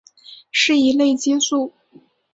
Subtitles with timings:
[0.49, 1.73] 是一类激素。